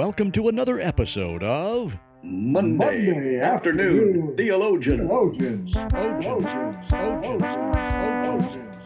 [0.00, 4.34] welcome to another episode of Monday, Monday afternoon, afternoon.
[4.34, 4.96] theologian.
[5.06, 5.74] Theologians.
[5.74, 6.44] Theologians.
[6.88, 7.42] Theologians.
[8.10, 8.76] Theologians.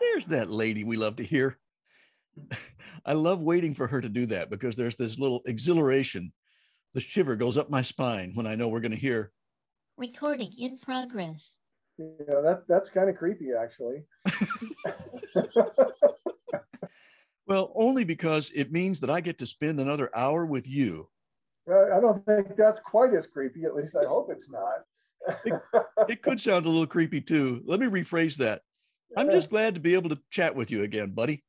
[0.00, 1.58] There's that lady we love to hear.
[3.04, 6.32] I love waiting for her to do that because there's this little exhilaration.
[6.94, 9.32] The shiver goes up my spine when I know we're going to hear.
[9.98, 11.58] Recording in progress.
[11.98, 14.04] Yeah, that that's kind of creepy, actually.
[17.50, 21.08] Well, only because it means that I get to spend another hour with you.
[21.68, 23.64] Uh, I don't think that's quite as creepy.
[23.64, 25.58] At least I hope it's not.
[26.08, 27.60] It could sound a little creepy too.
[27.64, 28.62] Let me rephrase that.
[29.16, 31.42] I'm just glad to be able to chat with you again, buddy.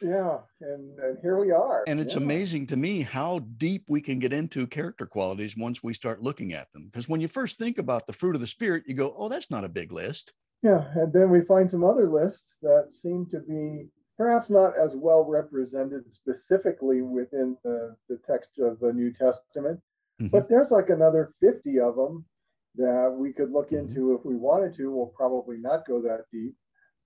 [0.00, 1.84] yeah, and and here we are.
[1.86, 2.22] And it's Yeah.
[2.22, 6.54] amazing to me how deep we can get into character qualities once we start looking
[6.54, 6.84] at them.
[6.86, 9.50] Because when you first think about the fruit of the spirit, you go, oh, that's
[9.50, 10.32] not a big list.
[10.62, 14.92] Yeah, and then we find some other lists that seem to be perhaps not as
[14.94, 19.80] well represented specifically within the, the text of the New Testament,
[20.20, 20.30] Mhm.
[20.30, 22.24] but there's like another 50 of them
[22.74, 23.80] that we could look Mhm.
[23.80, 24.90] into if we wanted to.
[24.90, 26.54] We'll probably not go that deep,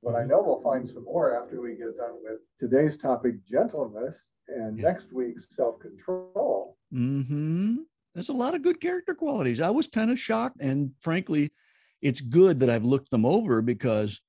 [0.02, 0.28] but I Mhm.
[0.28, 4.82] know we'll find some more after we get done with today's topic, gentleness, and Yeah.
[4.90, 6.76] next week's self control.
[6.92, 7.82] hmm
[8.14, 9.60] There's a lot of good character qualities.
[9.60, 10.56] I was kind of shocked.
[10.60, 11.52] And frankly,
[12.00, 14.22] it's good that I've looked them over because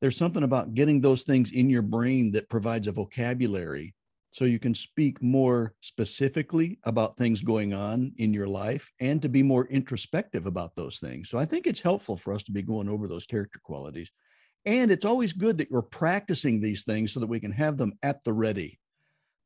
[0.00, 3.94] there's something about getting those things in your brain that provides a vocabulary
[4.32, 9.28] so you can speak more specifically about things going on in your life and to
[9.28, 11.28] be more introspective about those things.
[11.28, 14.10] So I think it's helpful for us to be going over those character qualities.
[14.64, 17.92] And it's always good that you're practicing these things so that we can have them
[18.02, 18.78] at the ready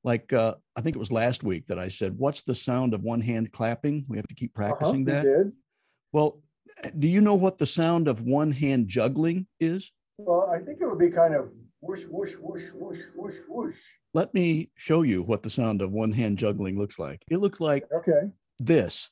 [0.04, 3.02] like uh, I think it was last week that I said, "What's the sound of
[3.02, 5.24] one hand clapping?" We have to keep Uh-huh, practicing that.
[5.24, 5.52] did.
[6.12, 6.42] Well,
[6.98, 9.90] do you know what the sound of one hand juggling is?
[10.18, 13.76] Well, I think it would be kind of whoosh, whoosh, whoosh, whoosh, whoosh, whoosh.
[14.12, 17.22] Let me show you what the sound of one hand juggling looks like.
[17.30, 18.30] It looks like Okay.
[18.60, 19.10] this.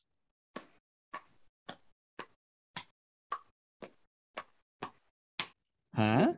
[5.94, 6.32] Huh?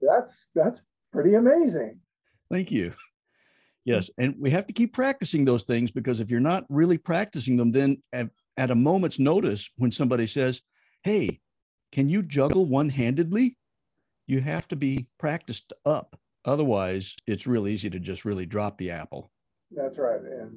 [0.00, 0.80] That's that's
[1.12, 2.00] pretty amazing.
[2.50, 2.92] Thank you.
[3.84, 7.56] Yes, and we have to keep practicing those things because if you're not really practicing
[7.56, 8.28] them, then at,
[8.58, 10.60] at a moment's notice, when somebody says,
[11.02, 11.40] Hey,
[11.90, 13.56] can you juggle one handedly?
[14.30, 16.16] You have to be practiced up.
[16.44, 19.32] Otherwise, it's real easy to just really drop the apple.
[19.72, 20.20] That's right.
[20.20, 20.56] And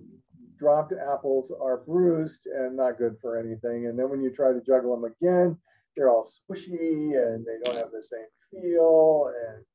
[0.60, 3.88] dropped apples are bruised and not good for anything.
[3.88, 5.58] And then when you try to juggle them again,
[5.98, 9.32] they're all squishy and they don't have the same feel.
[9.50, 9.66] And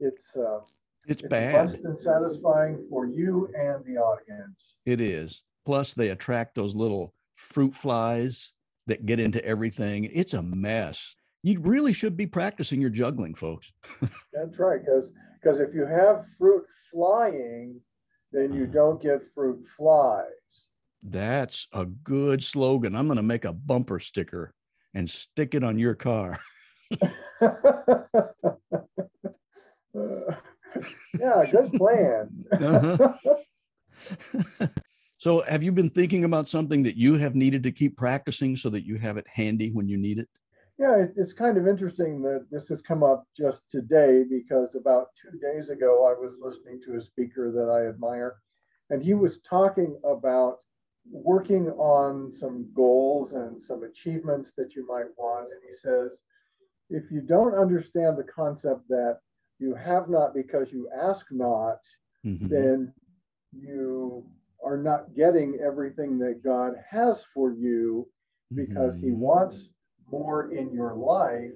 [0.00, 0.58] it's uh,
[1.06, 1.70] It's it's bad.
[1.70, 4.78] less than satisfying for you and the audience.
[4.84, 5.42] It is.
[5.64, 8.52] Plus, they attract those little fruit flies
[8.88, 10.10] that get into everything.
[10.12, 11.14] It's a mess.
[11.44, 13.70] You really should be practicing your juggling, folks.
[14.32, 14.80] That's right.
[14.82, 15.10] Because
[15.42, 17.78] because if you have fruit flying,
[18.32, 20.24] then you don't get fruit flies.
[21.02, 22.96] That's a good slogan.
[22.96, 24.54] I'm going to make a bumper sticker
[24.94, 26.38] and stick it on your car.
[27.02, 27.08] Uh,
[31.20, 32.30] yeah, good plan.
[32.52, 33.36] Uh-huh.
[35.18, 38.70] so, have you been thinking about something that you have needed to keep practicing so
[38.70, 40.28] that you have it handy when you need it?
[40.78, 45.38] Yeah, it's kind of interesting that this has come up just today because about two
[45.38, 48.36] days ago, I was listening to a speaker that I admire,
[48.90, 50.58] and he was talking about
[51.10, 55.52] working on some goals and some achievements that you might want.
[55.52, 56.20] And he says,
[56.90, 59.20] if you don't understand the concept that
[59.60, 61.78] you have not because you ask not,
[62.24, 62.48] Mhm.
[62.48, 62.92] then
[63.52, 64.28] you
[64.64, 68.10] are not getting everything that God has for you
[68.54, 69.18] because he Mhm.
[69.18, 69.70] wants
[70.10, 71.52] more in your life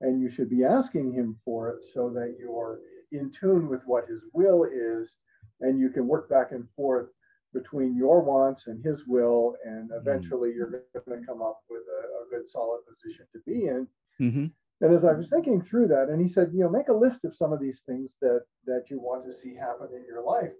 [0.00, 2.80] and you should be asking him for it so that you're
[3.12, 5.18] in tune with what his will is
[5.60, 7.08] and you can work back and forth
[7.52, 10.70] between your wants and his will and eventually you're
[11.06, 11.82] going to come up with a,
[12.24, 13.86] a good solid position to be in
[14.20, 14.52] Mhm.
[14.80, 17.24] and as I was thinking through that, and he said, you know, make a list
[17.24, 20.52] of some of these things that that you want to see happen in your life.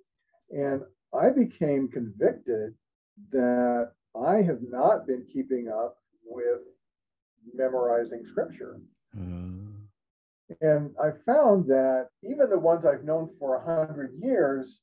[0.50, 0.82] And
[1.12, 2.75] I became convicted
[3.31, 6.61] that I have not been keeping up with
[7.52, 8.81] memorizing scripture.
[9.17, 9.20] Uh,
[10.61, 14.81] And I found that even the ones I've known for a hundred years,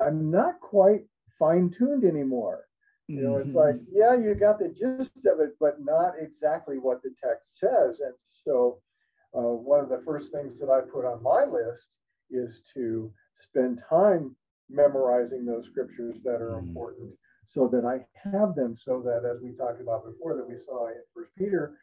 [0.00, 1.06] I'm not quite
[1.38, 2.64] fine-tuned anymore.
[3.08, 7.02] You know, it's like, yeah, you got the gist of it, but not exactly what
[7.02, 8.00] the text says.
[8.00, 8.80] And so,
[9.36, 11.88] uh, one of the first things that I put on my list
[12.30, 14.34] is to spend time
[14.70, 16.68] memorizing those scriptures that are Mm.
[16.68, 17.10] important
[17.46, 20.88] so that I have them so that as we talked about before that we saw
[20.88, 21.76] in first Peter,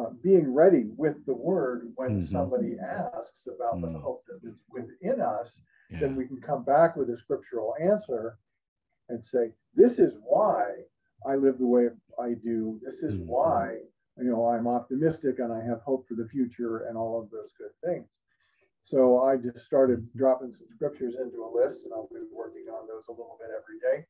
[0.00, 2.26] uh, being ready with the word when Mhm.
[2.28, 4.00] somebody asks about the Mm.
[4.00, 5.60] hope that is within us,
[5.90, 6.00] Yeah.
[6.00, 8.38] then we can come back with a scriptural answer
[9.08, 10.86] and say, this is why
[11.26, 12.78] I live the way I do.
[12.82, 13.26] This is Mhm.
[13.28, 13.82] why,
[14.16, 17.52] you know, I'm optimistic and I have hope for the future and all of those
[17.54, 18.08] good things.
[18.84, 22.86] So I just started dropping some scriptures into a list and I'll be working on
[22.86, 24.06] those a little bit every day.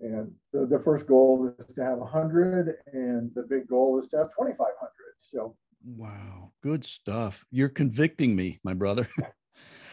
[0.00, 4.18] And the, the first goal is to have 100 and the big goal is to
[4.18, 4.90] have 2,500.
[5.18, 6.52] So Wow.
[6.62, 7.44] Good stuff.
[7.50, 9.06] You're convicting me, my brother,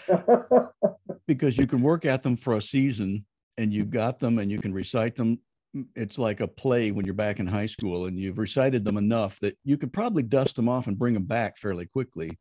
[1.28, 3.26] because you can work at them for a season
[3.58, 5.40] and you've got them and you can recite them.
[5.96, 9.40] It's like a play when you're back in high school and you've recited them enough
[9.42, 12.32] that you could probably dust them off and bring them back fairly quickly.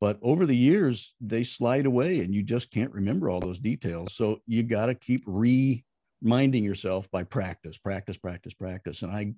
[0.00, 4.14] But over the years, they slide away and you just can't remember all those details.
[4.14, 5.22] So you got to keep
[6.22, 9.02] reminding yourself by practice, practice, practice, practice.
[9.02, 9.34] And I,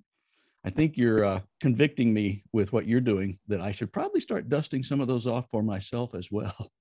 [0.65, 4.49] I think you're uh, convicting me with what you're doing that I should probably start
[4.49, 6.71] dusting some of those off for myself as well.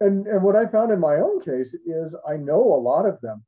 [0.00, 3.20] And, and what I found in my own case is I know a lot of
[3.20, 3.44] them,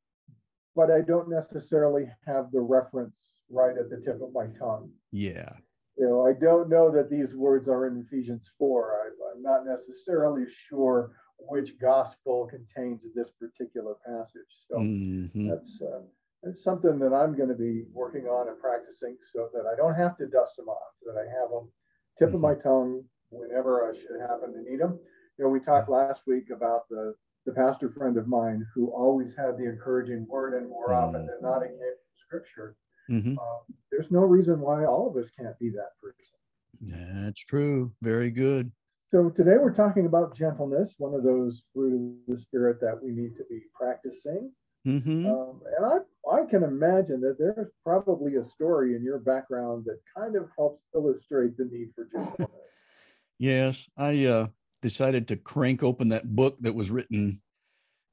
[0.77, 3.17] but I don't necessarily have the reference
[3.51, 4.89] right at the tip of my tongue.
[5.11, 5.53] Yeah.
[5.99, 8.93] You know, I don't know that these words are in Ephesians 4.
[8.93, 11.11] I, I'm not necessarily sure
[11.49, 14.53] which gospel contains this particular passage.
[14.69, 15.49] So Mhm.
[15.49, 16.03] that's, uh,
[16.43, 19.95] that's something that I'm going to be working on and practicing so that I don't
[19.95, 21.73] have to dust them off, so that I have them
[22.17, 25.01] tip of my tongue whenever I should happen to need them.
[25.39, 27.15] You know, we talked last week about the,
[27.47, 31.41] the pastor friend of mine who always had the encouraging word, and more often than
[31.43, 32.77] not, it came from scripture.
[33.11, 33.39] Mhm.
[33.39, 36.39] Um, there's no reason why all of us can't be that person.
[36.81, 37.95] That's true.
[38.03, 38.71] Very good.
[39.15, 43.13] So today we're talking about gentleness, one of those fruit of the spirit that we
[43.13, 44.51] need to be practicing.
[44.85, 45.99] hmm Um, and I,
[46.35, 50.83] I can imagine that there's probably a story in your background that kind of helps
[50.97, 52.51] illustrate the need for gentleness.
[53.39, 54.47] Yes, I uh,
[54.83, 57.41] decided to crank open that book that was written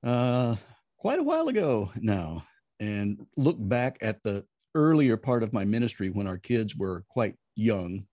[0.03, 0.55] uh,
[0.99, 2.45] quite a while ago now
[2.79, 4.45] and look back at the
[4.75, 8.05] earlier part of my ministry when our kids were quite young.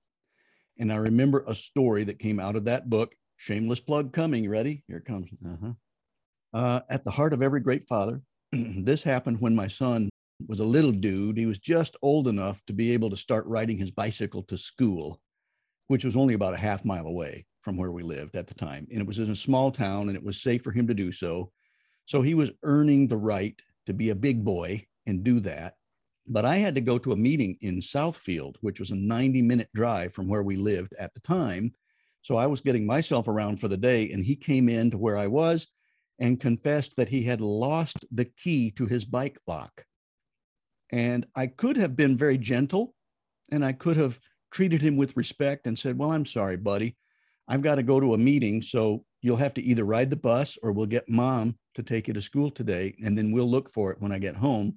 [0.79, 3.15] And I remember a story that came out of that book.
[3.37, 4.49] Shameless plug coming.
[4.49, 4.83] Ready?
[4.87, 5.29] Here it comes.
[5.45, 5.73] Uh-huh.
[6.53, 8.23] Uh, at the heart of every great father,
[8.53, 10.09] this happened when my son
[10.47, 11.37] was a little dude.
[11.37, 15.21] He was just old enough to be able to start riding his bicycle to school
[15.89, 18.87] which was only about a half mile away from where we lived at the time.
[18.91, 21.11] And it was in a small town and it was safe for him to do
[21.11, 21.51] so.
[22.07, 25.75] So he was earning the right to be a big boy and do that.
[26.29, 29.69] But I had to go to a meeting in Southfield, which was a 90 minute
[29.75, 31.73] drive from where we lived at the time.
[32.23, 35.17] So I was getting myself around for the day, and he came in to where
[35.17, 35.67] I was
[36.19, 39.85] and confessed that he had lost the key to his bike lock.
[40.91, 42.95] And I could have been very gentle
[43.51, 44.19] and I could have
[44.51, 46.97] treated him with respect and said, Well, I'm sorry, buddy.
[47.47, 48.61] I've got to go to a meeting.
[48.61, 52.15] So you'll have to either ride the bus or we'll get mom to take you
[52.15, 52.95] to school today.
[53.03, 54.77] And then we'll look for it when I get home.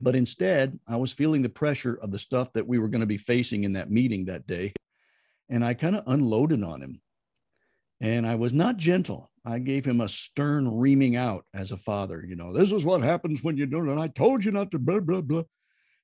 [0.00, 3.06] But instead, I was feeling the pressure of the stuff that we were going to
[3.06, 4.72] be facing in that meeting that day.
[5.48, 7.00] And I kind of unloaded on him.
[8.00, 9.30] And I was not gentle.
[9.44, 12.24] I gave him a stern reaming out as a father.
[12.26, 13.88] You know, this is what happens when you don't.
[13.88, 15.42] And I told you not to blah, blah, blah.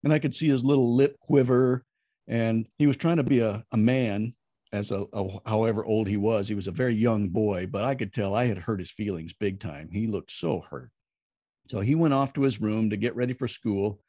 [0.05, 1.85] And I could see his little lip quiver.
[2.29, 4.35] And he was trying to be a, a man
[4.73, 6.49] as a, a however old he was.
[6.49, 9.33] He was a very young boy, but I could tell I had hurt his feelings
[9.33, 9.89] big time.
[9.91, 10.91] He looked so hurt.
[11.69, 14.01] So he went off to his room to get ready for school.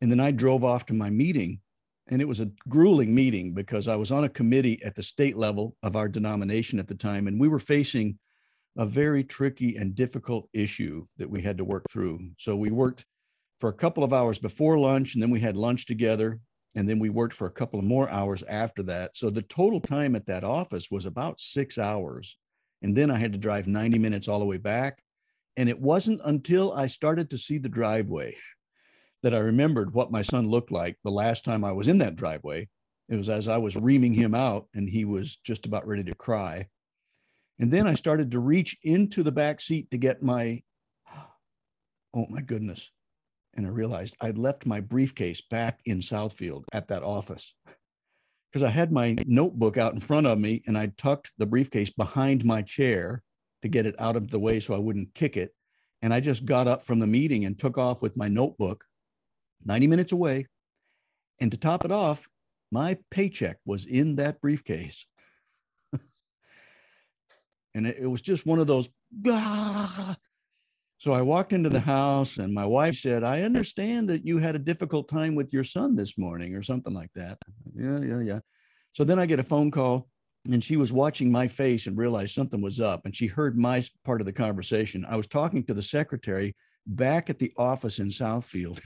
[0.00, 1.60] And then I drove off to my meeting.
[2.10, 5.36] And it was a grueling meeting because I was on a committee at the state
[5.36, 7.26] level of our denomination at the time.
[7.26, 8.18] And we were facing
[8.76, 12.20] a very tricky and difficult issue that we had to work through.
[12.38, 13.04] So we worked
[13.60, 16.40] for a couple of hours before lunch, and then we had lunch together.
[16.76, 19.16] And then we worked for a couple of more hours after that.
[19.16, 22.36] So the total time at that office was about six hours.
[22.82, 25.02] And then I had to drive 90 minutes all the way back.
[25.58, 28.36] And it wasn't until I started to see the driveway
[29.24, 32.14] that I remembered what my son looked like the last time I was in that
[32.14, 32.68] driveway.
[33.08, 36.14] It was as I was reaming him out and he was just about ready to
[36.14, 36.68] cry.
[37.58, 40.62] And then I started to reach into the back seat to get my,
[42.14, 42.92] oh my goodness.
[43.56, 47.52] And I realized I'd left my briefcase back in Southfield at that office
[48.52, 51.90] because I had my notebook out in front of me and I tucked the briefcase
[51.90, 53.24] behind my chair
[53.62, 55.54] to get it out of the way so I wouldn't kick it.
[56.02, 58.84] And I just got up from the meeting and took off with my notebook
[59.64, 60.46] 90 minutes away.
[61.40, 62.28] And to top it off,
[62.70, 65.06] my paycheck was in that briefcase.
[67.74, 68.88] and it, it, was just one of those.
[70.98, 74.56] So I walked into the house and my wife said, I understand that you had
[74.56, 77.38] a difficult time with your son this morning or something like that.
[77.72, 78.40] Yeah, yeah, yeah.
[78.92, 80.08] So then I get a phone call
[80.52, 83.82] and she was watching my face and realized something was up and she heard my
[84.04, 85.06] part of the conversation.
[85.08, 86.54] I was talking to the secretary
[86.88, 88.80] back at the office in southfield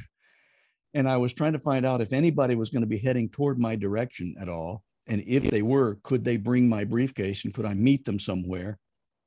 [0.94, 3.58] and i was trying to find out if anybody was going to be heading toward
[3.58, 7.64] my direction at all and if they were could they bring my briefcase and could
[7.64, 8.78] i meet them somewhere?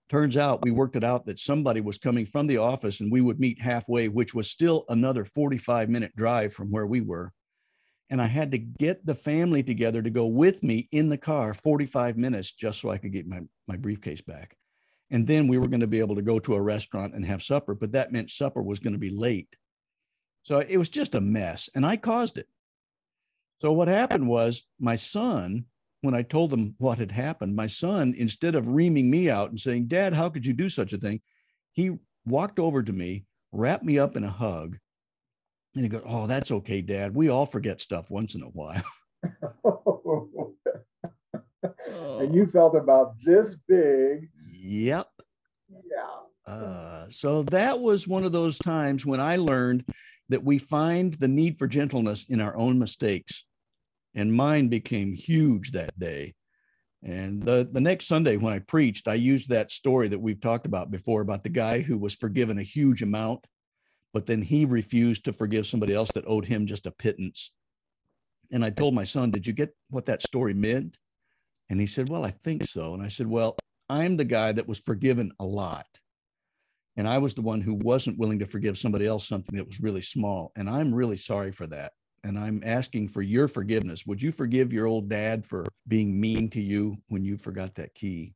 [0.08, 3.22] Turns out we worked it out that somebody was coming from the office and we
[3.22, 7.32] would meet halfway which was still another 45 minute drive from where we were
[8.10, 11.54] and I had to get the family together to go with me in the car
[11.54, 14.56] 45 minutes just so I could get my, my briefcase back.
[15.12, 17.44] And then we were going to be able to go to a restaurant and have
[17.44, 19.56] supper, but that meant supper was going to be late.
[20.44, 22.48] So it was just a mess, and I caused it.
[23.58, 25.66] So what happened was my son,
[26.02, 29.60] when I told him what had happened, my son, instead of reaming me out and
[29.60, 31.22] saying, Dad, how could you do such a thing?
[31.72, 31.92] He
[32.26, 34.78] walked over to me, wrapped me up in a hug,
[35.76, 37.14] and he goes, Oh, that's okay, Dad.
[37.16, 38.82] We all forget stuff once in a while.
[42.20, 44.30] and you felt about this big.
[44.52, 45.08] Yep.
[45.70, 46.54] Yeah.
[46.54, 49.86] Uh, so that was one of those times when I learned
[50.30, 53.46] that we find the need for gentleness in our own mistakes.
[54.14, 56.36] And mine became huge that day.
[57.04, 60.66] And the, the next Sunday when I preached, I used that story that we've talked
[60.66, 63.46] about before about the guy who was forgiven a huge amount
[64.16, 67.52] but then he refused to forgive somebody else that owed him just a pittance.
[68.50, 70.98] And I told my son, Did you get what that story meant?
[71.70, 72.94] And he said, Well, I think so.
[72.94, 73.58] And I said, Well,
[73.90, 75.86] I'm the guy that was forgiven a lot.
[76.96, 79.82] And I was the one who wasn't willing to forgive somebody else something that was
[79.82, 80.54] really small.
[80.56, 81.92] And I'm really sorry for that.
[82.24, 84.06] And I'm asking for your forgiveness.
[84.06, 87.94] Would you forgive your old dad for being mean to you when you forgot that
[87.94, 88.34] key?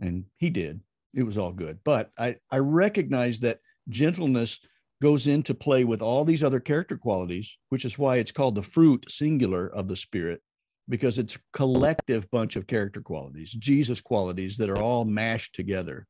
[0.00, 0.80] And he did.
[1.14, 1.78] It was all good.
[1.84, 4.60] But I, I recognize that gentleness
[5.02, 8.62] goes into play with all these other character qualities, which is why it's called the
[8.62, 10.40] fruit singular of the Spirit,
[10.88, 16.06] because it's a collective bunch of character qualities, Jesus qualities that are all mashed together.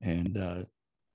[0.00, 0.64] And uh,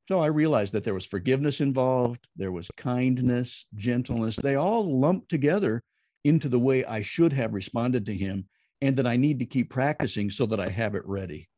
[0.07, 4.37] so I realized that there was forgiveness involved, there was kindness, gentleness.
[4.37, 5.83] They all lumped together
[6.23, 8.47] into the way I should have responded to him,
[8.81, 11.49] and that I need to keep practicing so that I have it ready.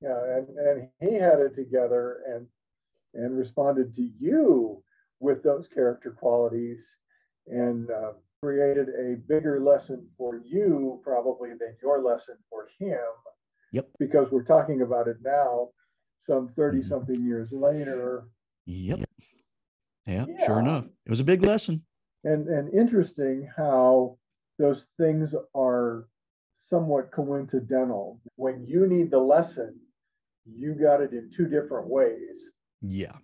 [0.00, 2.46] Yeah, and, and he had it together, and
[3.14, 4.82] and responded to you
[5.20, 6.84] with those character qualities
[7.46, 12.98] and uh, created a bigger lesson for you probably than your lesson for him.
[13.72, 13.88] Yep.
[13.98, 15.68] Because we're talking about it now,
[16.22, 16.88] some 30 mm-hmm.
[16.88, 18.24] something years later.
[18.66, 19.00] Yep.
[20.06, 20.84] Yeah, yeah, sure enough.
[21.06, 21.82] It was a big lesson.
[22.24, 24.18] And and interesting how
[24.58, 26.08] those things are
[26.58, 28.20] somewhat coincidental.
[28.36, 29.78] When you need the lesson,
[30.44, 32.48] you got it in two different ways.
[32.86, 33.16] Yeah.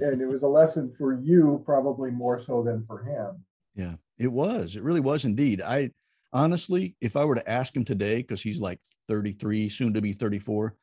[0.00, 3.44] and it was a lesson for you, probably more so than for him.
[3.74, 4.76] Yeah, it was.
[4.76, 5.62] It really was indeed.
[5.62, 5.90] I
[6.32, 10.12] honestly, if I were to ask him today, because he's like 33, soon to be
[10.12, 10.74] 34,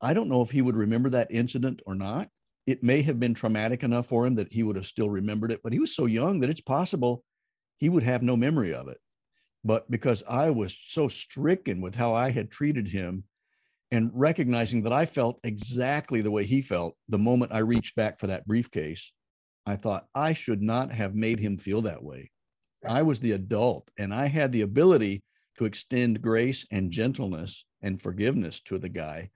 [0.00, 2.28] I don't know if he would remember that incident or not.
[2.66, 5.60] It may have been traumatic enough for him that he would have still remembered it,
[5.62, 7.24] but he was so young that it's possible
[7.78, 8.98] he would have no memory of it.
[9.64, 13.24] But because I was so stricken with how I had treated him
[13.90, 18.18] and recognizing that I felt exactly the way he felt the moment I reached back
[18.18, 19.12] for that briefcase,
[19.64, 22.30] I thought I should not have made him feel that way.
[22.88, 25.22] I was the adult and I had the ability
[25.58, 29.30] to extend grace and gentleness and forgiveness to the guy.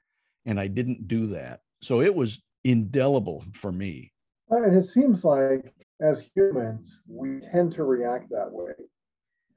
[0.47, 1.61] And I didn't do that.
[1.83, 4.13] So it was indelible for me.
[4.51, 8.73] And it seems like as humans, we tend to react that way.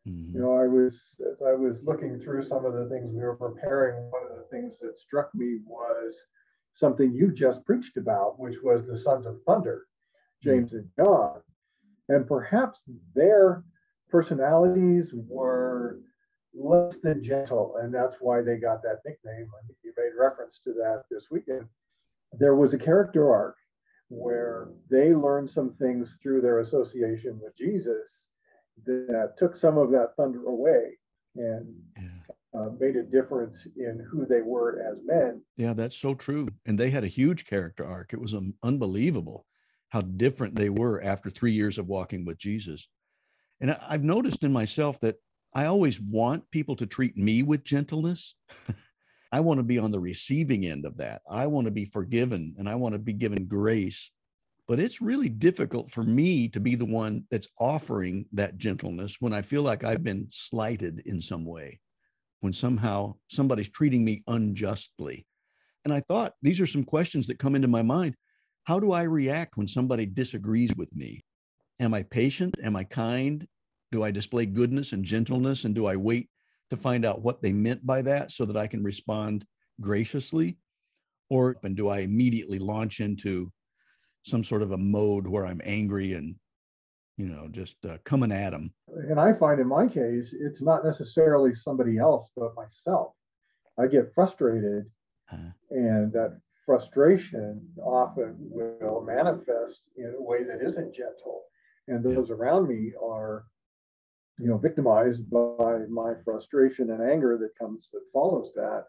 [0.07, 0.35] Mm-hmm.
[0.35, 3.35] You know, I was as I was looking through some of the things we were
[3.35, 3.95] preparing.
[4.11, 6.15] One of the things that struck me was
[6.73, 9.87] something you just preached about, which was the sons of thunder,
[10.43, 10.79] James mm-hmm.
[10.79, 11.41] and John,
[12.09, 12.83] and perhaps
[13.15, 13.63] their
[14.09, 15.99] personalities were
[16.53, 19.47] less than gentle, and that's why they got that nickname.
[19.57, 21.65] I think you made reference to that this weekend.
[22.33, 23.55] There was a character arc
[24.09, 28.27] where they learned some things through their association with Jesus
[28.85, 30.97] that took some of that thunder away
[31.35, 32.59] and yeah.
[32.59, 35.41] uh, made a difference in who they were as men.
[35.57, 36.49] Yeah, that's so true.
[36.65, 38.13] And they had a huge character arc.
[38.13, 39.45] It was um, unbelievable
[39.89, 42.87] how different they were after three years of walking with Jesus.
[43.61, 45.15] And I, I've noticed in myself that
[45.53, 48.35] I always want people to treat me with gentleness.
[49.31, 51.21] I want to be on the receiving end of that.
[51.29, 54.11] I want to be forgiven and I want to be given grace
[54.67, 59.33] but it's really difficult for me to be the one that's offering that gentleness when
[59.33, 61.79] I feel like I've been slighted in some way,
[62.39, 65.25] when somehow somebody's treating me unjustly.
[65.83, 68.15] And I thought these are some questions that come into my mind.
[68.63, 71.25] How do I react when somebody disagrees with me?
[71.81, 72.55] Am I patient?
[72.63, 73.45] Am I kind?
[73.91, 75.65] Do I display goodness and gentleness?
[75.65, 76.29] And do I wait
[76.69, 79.45] to find out what they meant by that so that I can respond
[79.81, 80.57] graciously?
[81.29, 83.51] Or and do I immediately launch into
[84.23, 86.35] some sort of a mode where I'm angry and,
[87.17, 88.73] you know, just uh, coming at them?
[88.87, 93.13] And I find in my case, it's not necessarily somebody else, but myself.
[93.77, 94.89] I get frustrated,
[95.31, 101.43] Uh, and that frustration often will manifest in a way that isn't gentle.
[101.87, 102.15] And Yeah.
[102.15, 103.45] those around me are,
[104.39, 108.85] you know, victimized by my frustration and anger that comes that follows that.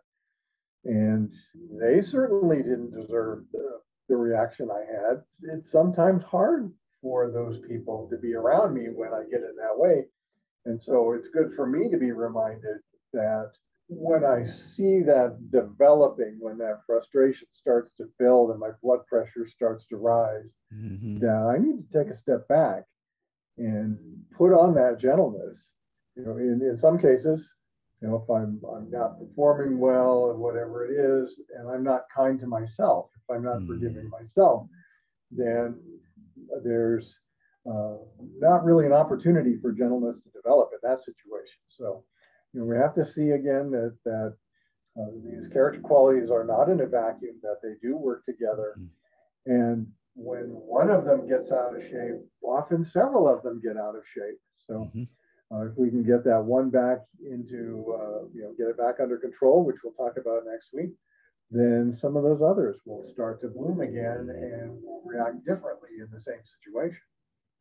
[0.84, 1.32] And
[1.80, 5.22] they certainly didn't deserve the, the reaction I had.
[5.42, 9.76] It's sometimes hard for those people to be around me when I get in that
[9.78, 10.04] way.
[10.66, 12.78] And so it's good for me to be reminded
[13.12, 13.52] that
[13.88, 19.46] when I see that developing, when that frustration starts to build and my blood pressure
[19.46, 21.20] starts to rise, mhm.
[21.20, 22.84] that I need to take a step back
[23.58, 23.98] and
[24.36, 25.70] put on that gentleness.
[26.16, 27.54] You know, in, in some cases,
[28.04, 32.02] you know, if I'm I'm not performing well and whatever it is, and I'm not
[32.14, 33.66] kind to myself, if I'm not Mm.
[33.66, 34.68] forgiving myself,
[35.30, 35.80] then
[36.62, 37.18] there's
[37.64, 37.96] uh,
[38.38, 41.60] not really an opportunity for gentleness to develop in that situation.
[41.66, 42.04] So,
[42.52, 44.36] you know, we have to see again that that
[45.00, 48.74] uh, these character qualities are not in a vacuum; that they do work together.
[48.78, 48.90] Mhm.
[49.46, 53.96] And when one of them gets out of shape, often several of them get out
[53.96, 54.40] of shape.
[54.66, 55.08] So Mhm.
[55.52, 58.96] Uh, if we can get that one back into, uh, you know, get it back
[59.00, 60.90] under control, which we'll talk about next week,
[61.50, 66.08] then some of those others will start to bloom again and will react differently in
[66.12, 67.00] the same situation.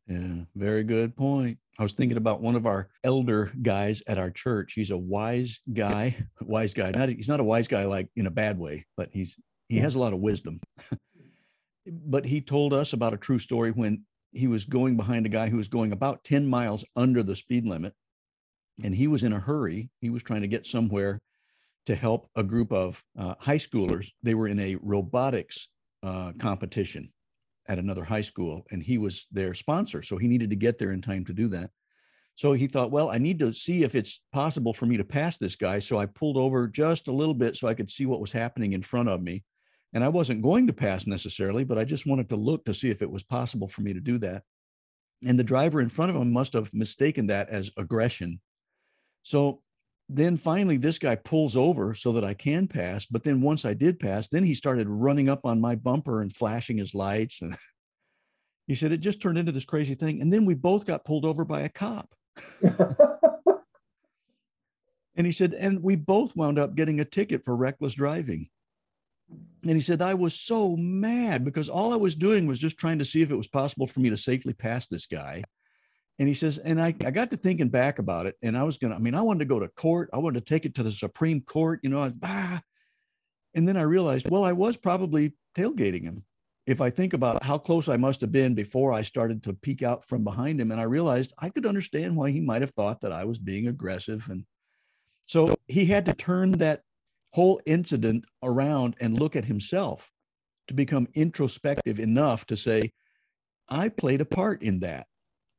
[0.08, 1.58] Yeah, very good point.
[1.80, 4.74] I was thinking about one of our elder guys at our church.
[4.74, 6.92] He's a wise guy, wise guy.
[6.92, 9.38] Not he's not a wise guy like in a bad way, but he's
[9.70, 10.60] he has a lot of wisdom.
[11.88, 15.50] but he told us about a true story when he was going behind a guy
[15.50, 17.94] who was going about 10 miles under the speed limit
[18.82, 19.90] and he was in a hurry.
[20.02, 21.20] He was trying to get somewhere
[21.86, 24.08] to help a group of uh, high schoolers.
[24.24, 25.68] They were in a robotics
[26.02, 27.12] uh, competition
[27.68, 30.02] at another high school, and he was their sponsor.
[30.02, 31.70] So he needed to get there in time to do that.
[32.36, 35.38] So he thought, well, I need to see if it's possible for me to pass
[35.38, 35.80] this guy.
[35.80, 38.74] So I pulled over just a little bit so I could see what was happening
[38.74, 39.44] in front of me.
[39.94, 42.90] And I wasn't going to pass necessarily, but I just wanted to look to see
[42.90, 44.44] if it was possible for me to do that.
[45.26, 48.42] And the driver in front of him must have mistaken that as aggression.
[49.22, 49.62] So
[50.10, 53.06] then finally, this guy pulls over so that I can pass.
[53.06, 56.36] But then once I did pass, then he started running up on my bumper and
[56.36, 57.42] flashing his lights.
[57.42, 57.56] And
[58.68, 60.22] he said it just turned into this crazy thing.
[60.22, 62.10] And then we both got pulled over by a cop.
[65.16, 68.50] And he said, and we both wound up getting a ticket for reckless driving.
[69.64, 73.00] And he said, I was so mad because all I was doing was just trying
[73.00, 75.44] to see if it was possible for me to safely pass this guy.
[76.20, 78.36] And he says, and I, I got to thinking back about it.
[78.44, 80.10] And I was to, I mean, I wanted to go to court.
[80.14, 82.62] I wanted to take it to the Supreme Court, you know, I was, ah.
[83.56, 86.26] And then I realized, well, I was probably tailgating him.
[86.66, 89.84] If I think about how close I must have been before I started to peek
[89.84, 93.02] out from behind him, and I realized I could understand why he might have thought
[93.02, 94.28] that I was being aggressive.
[94.30, 94.46] And
[95.26, 96.82] so he had to turn that
[97.34, 100.12] whole incident around and look at himself
[100.68, 102.92] to become introspective enough to say,
[103.68, 105.08] I played a part in that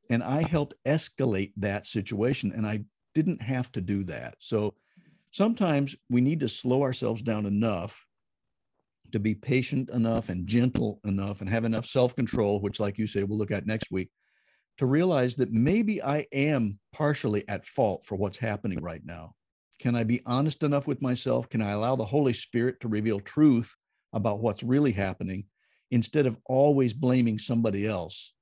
[0.09, 2.51] and I helped escalate that situation.
[2.55, 4.35] And I didn't have to do that.
[4.39, 4.73] So
[5.31, 8.05] sometimes we need to slow ourselves down enough
[9.11, 13.07] to be patient enough and gentle enough and have enough self control, which, like you
[13.07, 14.09] say, we'll look at next week,
[14.77, 19.35] to realize that maybe I am partially at fault for what's happening right now.
[19.79, 21.49] Can I be honest enough with myself?
[21.49, 23.75] Can I allow the Holy Spirit to reveal truth
[24.13, 25.45] about what's really happening
[25.91, 28.33] instead of always blaming somebody else?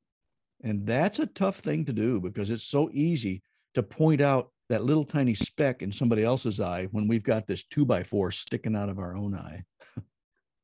[0.63, 3.41] And that's a tough thing to do because it's so easy
[3.73, 7.63] to point out that little tiny speck in somebody else's eye when we've got this
[7.65, 9.63] two by four sticking out of our own eye.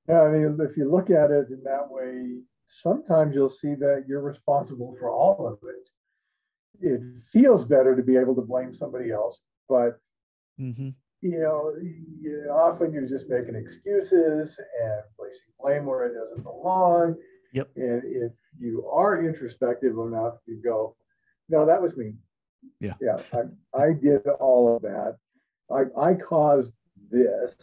[0.07, 4.05] Yeah, I mean, if you look at it in that way, sometimes you'll see that
[4.07, 5.89] you're responsible for all of it.
[6.81, 7.01] It
[7.31, 9.99] feels better to be able to blame somebody else, but
[10.59, 10.89] Mm-hmm.
[11.21, 11.73] you know,
[12.21, 17.15] you, often you're just making excuses and placing blame where it doesn't belong.
[17.53, 17.69] Yep.
[17.75, 20.95] And if you are introspective enough, you go,
[21.47, 22.13] no, that was me.
[22.79, 22.93] Yeah.
[23.01, 23.17] Yeah.
[23.33, 25.17] I, I did all of that.
[25.71, 26.71] I, I caused
[27.09, 27.55] this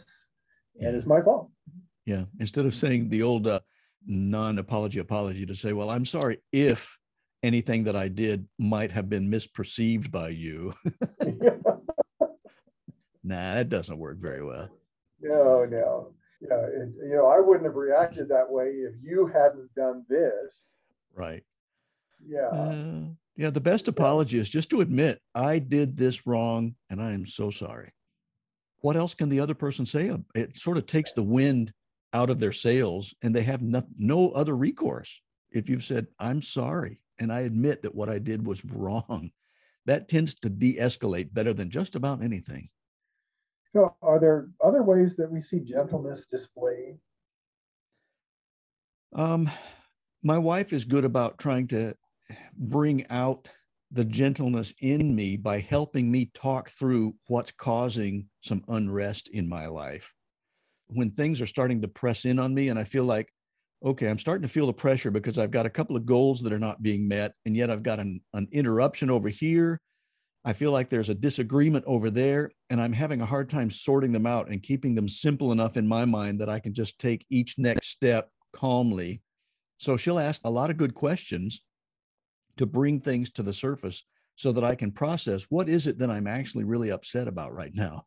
[0.79, 1.51] and it's my fault.
[2.05, 2.25] Yeah.
[2.39, 3.59] Instead of saying the old uh,
[4.05, 6.97] non apology apology to say, well, I'm sorry if
[7.43, 10.73] anything that I did might have been misperceived by you.
[13.27, 14.69] nah, that doesn't work very well.
[15.21, 16.13] No, no.
[16.41, 20.61] Yeah, it, you know, I wouldn't have reacted that way if you hadn't done this.
[21.15, 21.43] Right.
[22.25, 22.47] Yeah.
[22.47, 27.11] Uh, Yeah, the best apology is just to admit I did this wrong and I
[27.13, 27.91] am so sorry.
[28.81, 30.15] What else can the other person say?
[30.35, 31.73] It sort of takes the wind
[32.13, 35.19] out of their sails and they have no, no other recourse.
[35.51, 39.31] If you've said, I'm sorry, and I admit that what I did was wrong,
[39.85, 42.69] that tends to de escalate better than just about anything.
[43.73, 46.97] So, are there other ways that we see gentleness displayed?
[49.13, 49.49] Um,
[50.23, 51.95] my wife is good about trying to
[52.57, 53.49] bring out
[53.91, 59.67] the gentleness in me by helping me talk through what's causing some unrest in my
[59.67, 60.13] life.
[60.87, 63.31] When things are starting to press in on me and I feel like,
[63.83, 66.53] okay, I'm starting to feel the pressure because I've got a couple of goals that
[66.53, 69.79] are not being met, and yet I've got an, an interruption over here.
[70.47, 74.13] I feel like there's a disagreement over there, and I'm having a hard time sorting
[74.13, 77.25] them out and keeping them simple enough in my mind that I can just take
[77.29, 79.21] each next step calmly.
[79.75, 81.61] So she'll ask a lot of good questions
[82.55, 84.05] to bring things to the surface
[84.35, 87.75] so that I can process what is it that I'm actually really upset about right
[87.75, 88.05] now.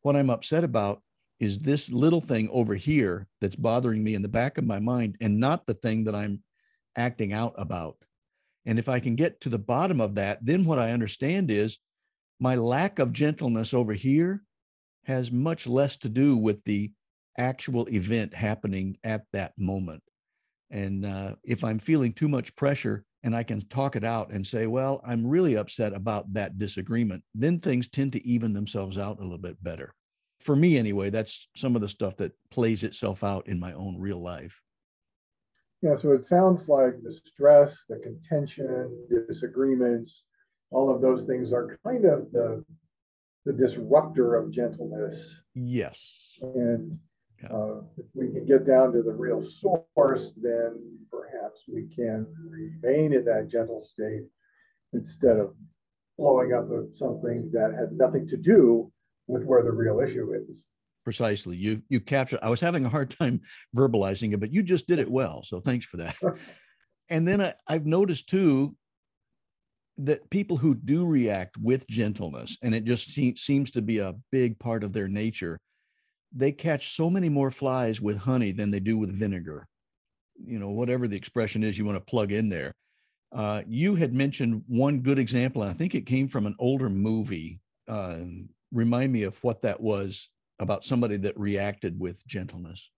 [0.00, 1.02] What I'm upset about
[1.40, 5.18] is this little thing over here that's bothering me in the back of my mind
[5.20, 6.42] and not the thing that I'm
[6.96, 7.98] acting out about.
[8.66, 11.78] And if I can get to the bottom of that, then what I understand is
[12.40, 14.42] my lack of gentleness over here
[15.04, 16.92] has much less to do with the
[17.36, 20.02] actual event happening at that moment.
[20.70, 24.46] And uh, if I'm feeling too much pressure, and I can talk it out and
[24.46, 29.18] say, well, I'm really upset about that disagreement, then things tend to even themselves out
[29.18, 29.94] a little bit better.
[30.40, 33.98] For me, anyway, that's some of the stuff that plays itself out in my own
[33.98, 34.60] real life.
[35.84, 40.22] Yeah, so it sounds like the stress, the contention, disagreements,
[40.70, 42.64] all of those things are kind of the
[43.44, 45.36] the disruptor of gentleness.
[45.54, 46.38] Yes.
[46.40, 46.98] And
[47.50, 53.12] uh, if we can get down to the real source, then perhaps we can remain
[53.12, 54.22] in that gentle state
[54.94, 55.54] instead of
[56.16, 58.90] blowing up of something that had nothing to do
[59.26, 60.64] with where the real issue is.
[61.04, 61.56] Precisely.
[61.56, 62.40] You you captured.
[62.42, 63.42] I was having a hard time
[63.76, 65.42] verbalizing it, but you just did it well.
[65.42, 66.16] So thanks for that.
[67.10, 68.74] and then I, I've noticed too
[69.98, 74.14] that people who do react with gentleness, and it just se- seems to be a
[74.32, 75.60] big part of their nature,
[76.32, 79.68] they catch so many more flies with honey than they do with vinegar.
[80.44, 82.74] You know, whatever the expression is you want to plug in there.
[83.32, 86.88] Uh, you had mentioned one good example, and I think it came from an older
[86.88, 87.60] movie.
[87.86, 88.18] Uh,
[88.72, 90.28] remind me of what that was
[90.60, 92.90] about somebody that reacted with gentleness.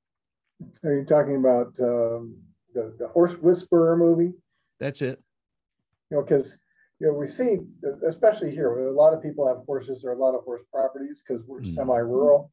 [0.84, 2.36] Are you talking about um,
[2.74, 4.32] the, the horse whisperer movie?
[4.80, 5.22] That's it.
[6.10, 6.56] You know, because
[7.00, 7.58] you know we see,
[8.08, 11.42] especially here, a lot of people have horses or a lot of horse properties because
[11.46, 11.74] we're mm.
[11.74, 12.50] semi-rural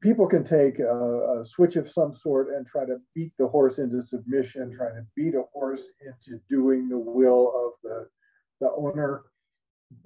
[0.00, 3.78] people can take a, a, switch of some sort and try to beat the horse
[3.78, 8.08] into submission, try to beat a horse into doing the will of the,
[8.60, 9.22] the owner.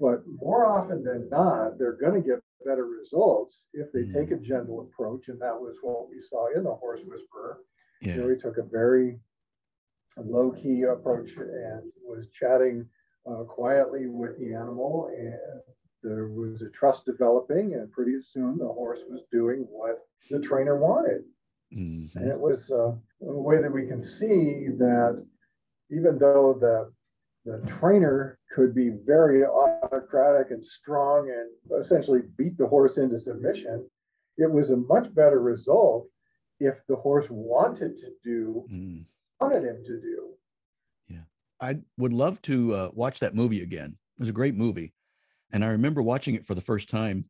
[0.00, 4.36] But more often than not, they're going to get better results if they take a
[4.36, 4.44] mm.
[4.44, 5.28] gentle approach.
[5.28, 7.58] And that was what we saw in the horse whisperer.
[8.00, 8.16] Yeah.
[8.16, 9.18] You know, he took a very
[10.16, 12.86] low key approach and was chatting
[13.26, 15.34] uh, quietly with the animal and
[16.04, 20.76] there was a trust developing, and pretty soon the horse was doing what the trainer
[20.76, 21.22] wanted.
[21.74, 22.18] Mm-hmm.
[22.18, 22.92] And it was uh,
[23.26, 25.24] a way that we can see that
[25.90, 26.92] even though the
[27.44, 33.88] the trainer could be very autocratic and strong and essentially beat the horse into submission,
[34.38, 36.08] it was a much better result
[36.60, 39.04] if the horse wanted to do mm.
[39.40, 40.30] wanted him to do.
[41.08, 41.24] Yeah,
[41.60, 43.96] I would love to uh, watch that movie again.
[44.16, 44.94] It was a great movie.
[45.52, 47.26] And I remember watching it for the first time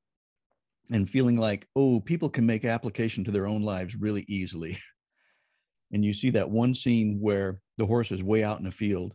[0.91, 4.79] and feeling like, oh, people can make application to their own lives really easily.
[5.93, 9.15] and you see that one scene where the horse is way out in the field.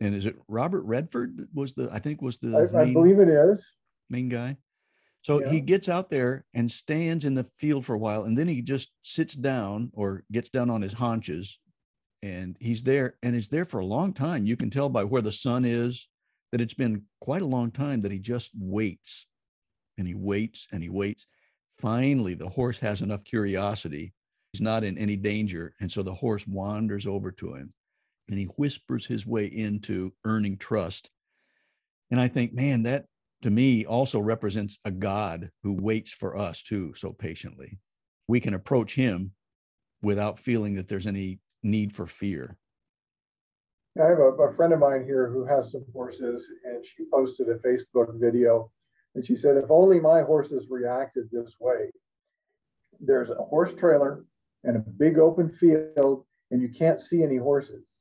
[0.00, 3.18] And is it Robert Redford was the, I think was the, I, main, I believe
[3.18, 3.64] it is
[4.10, 4.56] main guy.
[5.22, 5.50] So yeah.
[5.50, 8.62] he gets out there and stands in the field for a while, and then he
[8.62, 11.58] just sits down or gets down on his haunches,
[12.22, 14.46] and he's there and he's there for a long time.
[14.46, 16.08] You can tell by where the sun is
[16.52, 19.26] that it's been quite a long time that he just waits
[19.98, 21.26] and he waits and he waits.
[21.78, 24.12] Finally, the horse has enough curiosity.
[24.52, 25.74] He's not in any danger.
[25.80, 27.72] And so the horse wanders over to him
[28.28, 31.10] and he whispers his way into earning trust.
[32.10, 33.06] And I think, man, that
[33.42, 37.78] to me also represents a God who waits for us too so patiently.
[38.26, 39.32] We can approach him
[40.02, 42.56] without feeling that there's any need for fear.
[44.00, 47.48] I have a, a, friend of mine here who has some horses, and she posted
[47.48, 48.70] a Facebook video,
[49.14, 51.90] and she said, "If only my horses reacted this way.
[53.00, 54.24] There's a horse trailer
[54.62, 57.94] and a big open field, and you can't see any horses.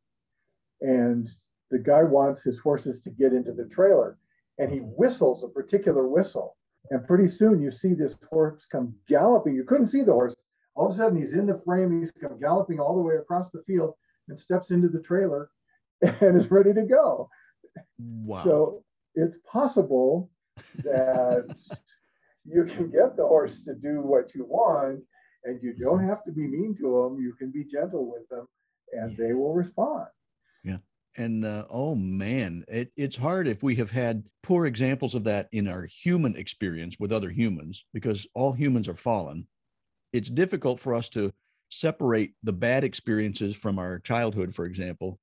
[0.82, 1.30] And
[1.72, 4.18] the guy wants his horses to get into the trailer
[4.58, 6.56] and he whistles a particular whistle.
[6.90, 9.56] And pretty soon you see this horse come galloping.
[9.56, 10.36] You couldn't see the horse.
[10.76, 12.00] All of a sudden he's in the frame.
[12.00, 13.94] He's come galloping all the way across the field
[14.30, 15.50] and steps into the trailer
[16.02, 17.30] and is ready to go.
[18.00, 18.44] Wow.
[18.44, 18.84] So
[19.16, 20.30] it's possible
[20.84, 21.56] that
[22.46, 25.02] you can get the horse to do what you want
[25.44, 27.22] and you don't have to be mean to them.
[27.22, 28.48] You can be gentle with them
[28.94, 30.08] and they will respond.
[31.18, 35.50] And uh, oh man, it, it's hard if we have had poor examples of that
[35.52, 39.48] in our human experience with other humans, because all humans are fallen.
[40.14, 41.34] It's difficult for us to
[41.70, 45.20] separate the bad experiences from our childhood, for example,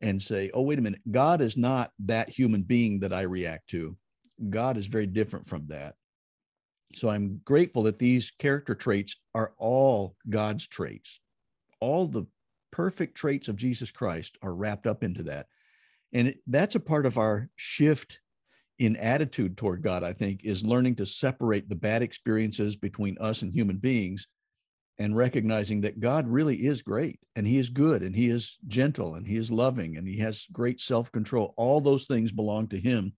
[0.00, 3.68] and say, oh, wait a minute, God is not that human being that I react
[3.70, 3.96] to.
[4.50, 5.94] God is very different from that.
[6.94, 11.20] So I'm grateful that these character traits are all God's traits.
[11.80, 12.26] All the
[12.76, 15.46] perfect traits of Jesus Christ are wrapped up into that.
[16.12, 18.20] And that's a part of our shift
[18.78, 23.40] in attitude toward God, I think, is learning to separate the bad experiences between us
[23.40, 24.28] and human beings
[24.98, 29.14] and recognizing that God really is great and he is good and he is gentle
[29.14, 31.54] and he is loving and he has great self control.
[31.56, 33.14] All those things belong to him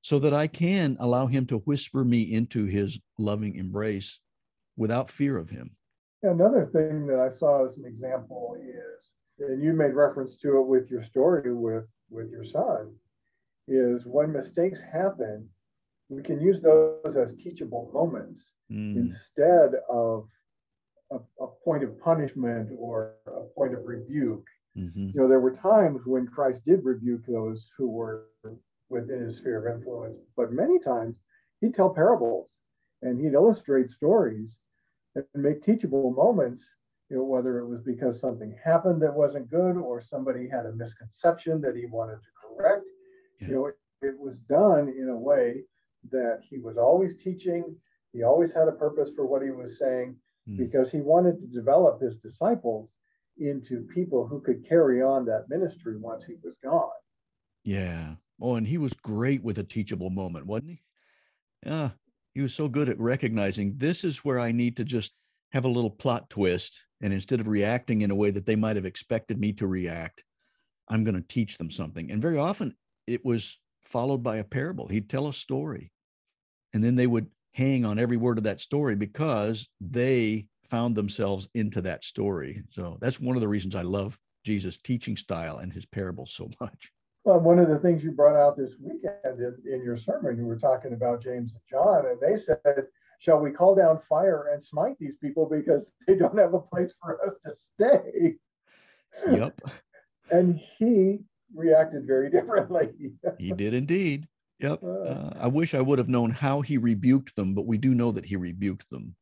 [0.00, 4.20] so that I can allow him to whisper me into his loving embrace
[4.78, 5.76] without fear of him.
[6.22, 10.66] Another thing that I saw as an example is, and you made reference to it
[10.66, 12.94] with your story with, with your son,
[13.68, 15.48] is when mistakes happen,
[16.08, 20.28] we can use those as teachable moments Mm, instead of
[21.10, 24.46] a, a point of punishment or a point of rebuke.
[24.74, 28.24] mhm, You know, there were times when Christ did rebuke those who were
[28.60, 29.94] within his sphere of influence,
[30.36, 30.96] but many times
[31.38, 32.40] he'd tell parables
[33.02, 34.58] and he'd illustrate stories
[35.14, 36.76] and make teachable moments,
[37.08, 40.72] you know, whether it was because something happened that wasn't good or somebody had a
[40.72, 42.84] misconception that he wanted to correct.
[43.40, 43.48] Yeah.
[43.48, 45.62] You know, it, it was done in a way
[46.10, 47.76] that he was always teaching,
[48.12, 50.16] he always had a purpose for what he was saying
[50.48, 50.56] mm.
[50.56, 52.90] because he wanted to develop his disciples
[53.38, 56.90] into people who could carry on that ministry once he was gone.
[57.64, 58.14] Yeah.
[58.40, 60.82] Oh, and he was great with a teachable moment, wasn't he?
[61.66, 61.90] Yeah.
[62.40, 65.12] He was so good at recognizing this is where I need to just
[65.52, 66.86] have a little plot twist.
[67.02, 70.24] And instead of reacting in a way that they might have expected me to react,
[70.88, 72.10] I'm going to teach them something.
[72.10, 72.74] And very often
[73.06, 74.86] it was followed by a parable.
[74.86, 75.92] He'd tell a story.
[76.72, 81.46] And then they would hang on every word of that story because they found themselves
[81.52, 82.62] into that story.
[82.70, 86.48] So that's one of the reasons I love Jesus' teaching style and his parables so
[86.62, 86.90] much.
[87.24, 90.46] Well, one of the things you brought out this weekend in, in your sermon, you
[90.46, 92.86] were talking about James and John, and they said,
[93.18, 96.92] Shall we call down fire and smite these people because they don't have a place
[97.00, 98.36] for us to stay?
[99.30, 99.60] Yep.
[100.32, 101.18] And he
[101.52, 102.90] reacted very differently.
[103.36, 104.28] He did indeed.
[104.60, 104.80] Yep.
[104.84, 104.88] Uh.
[104.88, 108.12] Uh, I wish I would have known how he rebuked them, but we do know
[108.12, 109.16] that he rebuked them.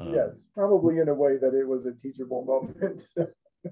[0.00, 3.06] Uh, yes, probably in a way that it was a teachable moment.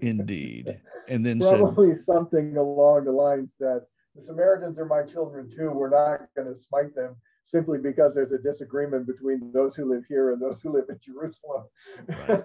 [0.00, 0.80] Indeed.
[1.08, 5.70] And then said, probably something along the lines that the Samaritans are my children too.
[5.70, 10.04] We're not going to smite them simply because there's a disagreement between those who live
[10.08, 11.64] here and those who live in Jerusalem.
[12.08, 12.44] Right.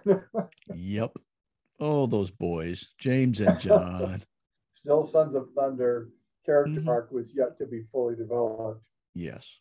[0.73, 1.11] Yep.
[1.79, 4.23] Oh, those boys, James and John.
[4.73, 6.09] Still sons of thunder.
[6.45, 6.87] Character Mhm.
[6.87, 8.81] arc was yet to be fully developed.
[9.13, 9.59] Yes,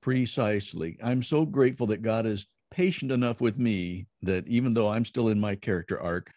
[0.00, 0.96] precisely.
[1.02, 5.28] I'm so grateful that God is patient enough with me that even though I'm still
[5.28, 6.32] in my character arc,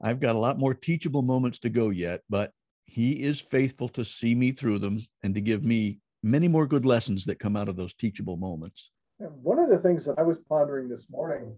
[0.00, 2.52] I've got a lot more teachable moments to go yet, but
[2.84, 6.84] He is faithful to see me through them and to give me many more good
[6.84, 8.90] lessons that come out of those teachable moments.
[9.18, 11.54] One of the things that I was pondering this morning,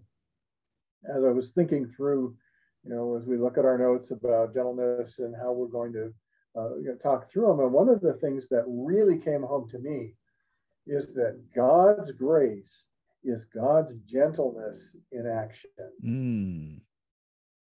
[1.09, 2.35] as I was thinking through,
[2.83, 6.13] you know, as we look at our notes about gentleness and how we're going to
[6.55, 9.67] uh, you know, talk through them, and one of the things that really came home
[9.69, 10.13] to me
[10.85, 12.83] is that God's grace
[13.23, 15.69] is God's gentleness in action.
[16.03, 16.81] Mm,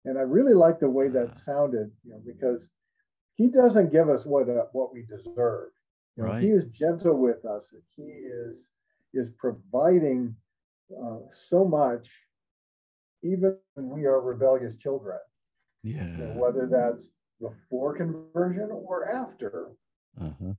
[0.04, 2.70] And I really like the way that sounded, you know, because
[3.36, 5.70] He doesn't give us what uh, what we deserve.
[6.16, 6.42] You know, Right.
[6.42, 7.72] He is gentle with us.
[7.96, 8.68] He is
[9.14, 10.34] is providing
[10.90, 12.08] uh, so much,
[13.22, 15.18] even when we are rebellious children.
[15.82, 16.36] You know, yeah.
[16.36, 17.08] whether that's
[17.40, 19.72] before conversion or after.
[20.20, 20.54] Uh-huh.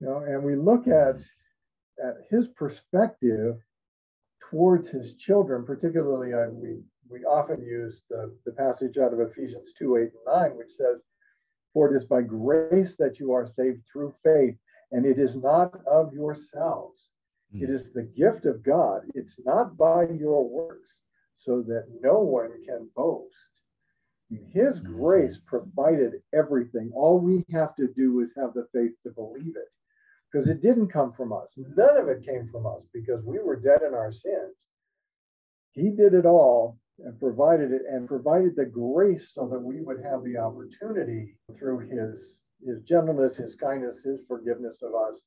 [0.00, 1.16] You know, and we look at
[2.04, 3.56] at his perspective
[4.50, 9.72] towards his children, particularly uh, we we often use the, the passage out of Ephesians
[9.78, 10.10] 2, 8 and
[10.50, 11.00] 9, which says,
[11.72, 14.56] For it is by grace that you are saved through faith,
[14.92, 17.08] and it is not of yourselves.
[17.52, 17.74] It Mm.
[17.74, 19.10] is the gift of God.
[19.14, 21.02] It's not by your works,
[21.38, 23.34] so that no one can boast.
[24.30, 24.84] His Mhm.
[24.98, 26.92] grace provided everything.
[26.92, 29.68] All we have to do is have the faith to believe it.
[30.30, 31.56] Because it didn't come from us.
[31.56, 34.56] None of it came from us because we were dead in our sins.
[35.72, 40.02] He did it all and provided it and provided the grace so that we would
[40.02, 45.22] have the opportunity through his his gentleness, his kindness, his forgiveness of us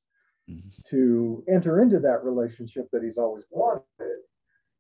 [0.50, 0.84] Mhm.
[0.86, 3.86] to enter into that relationship that he's always wanted.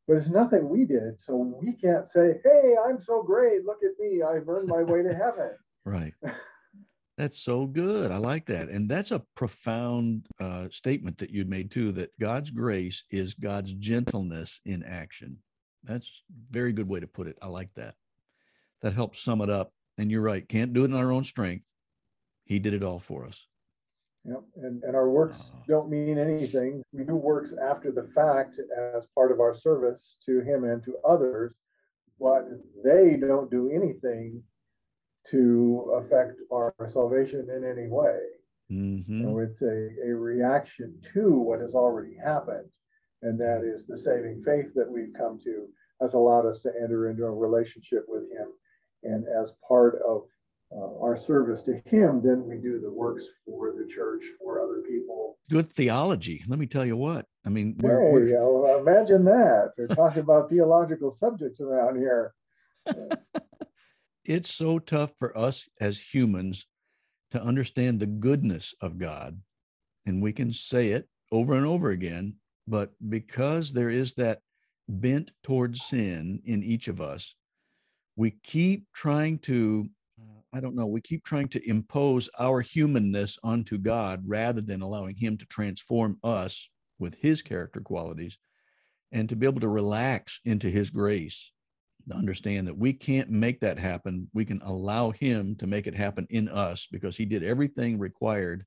[0.07, 1.21] But it's nothing we did.
[1.21, 3.63] So we can't say, hey, I'm so great.
[3.63, 4.21] Look at me.
[4.21, 5.51] I've earned my way to heaven.
[5.85, 6.13] Right.
[7.17, 8.11] That's so good.
[8.11, 8.69] I like that.
[8.69, 13.73] And that's a profound uh, statement that you made too that God's grace is God's
[13.73, 15.41] gentleness in action.
[15.83, 17.37] That's a very good way to put it.
[17.41, 17.95] I like that.
[18.81, 19.73] That helps sum it up.
[19.97, 20.47] And you're right.
[20.47, 21.69] Can't do it in our own strength.
[22.45, 23.45] He did it all for us.
[24.25, 24.41] Yep.
[24.57, 25.63] And, and our works Ah.
[25.67, 26.81] don't mean anything.
[26.93, 28.59] We do works after the fact
[28.95, 31.53] as part of our service to him and to others,
[32.19, 32.47] but
[32.83, 34.43] they don't do anything
[35.29, 38.19] to affect our salvation in any way.
[38.69, 42.69] hmm So it's a, a reaction to what has already happened.
[43.21, 45.67] And that is the saving faith that we've come to
[46.01, 48.47] has allowed us to enter into a relationship with Him.
[49.03, 50.23] And as part of
[50.75, 54.81] uh, our service to Him, then we do the works for the church, for other
[54.87, 55.37] people.
[55.49, 56.43] Good theology.
[56.47, 57.25] Let me tell you what.
[57.45, 59.73] I mean, we're, Hey, we're you know, imagine that.
[59.77, 62.33] We're talking about theological subjects around here.
[64.25, 66.65] it's so tough for us as humans
[67.31, 69.41] to understand the goodness of God.
[70.05, 72.35] And we can say it over and over again,
[72.67, 74.39] but because there is that
[74.87, 77.35] bent towards sin in each of us,
[78.15, 79.87] we keep trying to,
[80.19, 84.81] uh, I don't know, we keep trying to impose our humanness onto God rather than
[84.81, 86.69] allowing Him to transform us
[86.99, 88.37] with His character qualities
[89.11, 91.51] and to be able to relax into His grace
[92.09, 94.29] to understand that we can't make that happen.
[94.33, 98.65] We can allow him to make it happen in us because he did everything required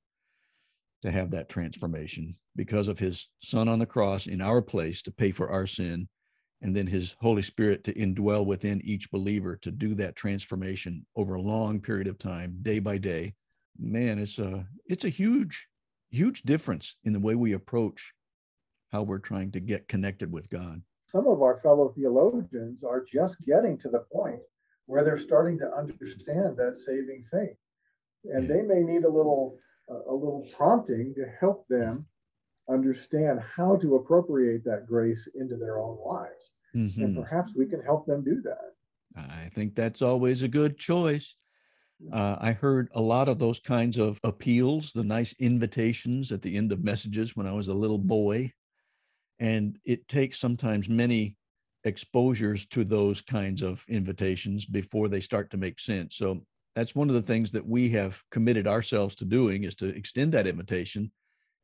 [1.05, 5.11] to have that transformation because of his son on the cross in our place to
[5.11, 6.07] pay for our sin
[6.61, 11.35] and then his holy spirit to indwell within each believer to do that transformation over
[11.35, 13.33] a long period of time day by day.
[13.77, 15.67] Man it's a it's a huge
[16.09, 18.13] huge difference in the way we approach
[18.91, 20.81] how we're trying to get connected with god.
[21.07, 24.39] Some of our fellow theologians are just getting to the point
[24.87, 27.57] where they're starting to understand that saving faith.
[28.23, 32.07] And they may need a little a little prompting to help them
[32.69, 36.53] understand how to appropriate that grace into their own lives.
[36.75, 37.03] Mhm.
[37.03, 38.75] And perhaps we can help them do that.
[39.15, 41.35] I think that's always a good choice.
[42.11, 46.55] Uh, I heard a lot of those kinds of appeals, the nice invitations at the
[46.55, 48.53] end of messages when I was a little boy.
[49.39, 51.37] And it takes sometimes many
[51.83, 56.15] exposures to those kinds of invitations before they start to make sense.
[56.17, 56.45] So
[56.75, 60.33] that's one of the things that we have committed ourselves to doing is to extend
[60.33, 61.11] that invitation